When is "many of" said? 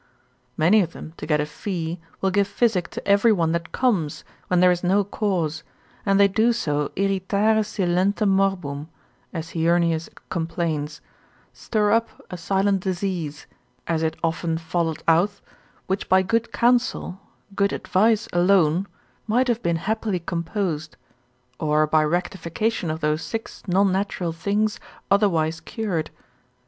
0.57-0.93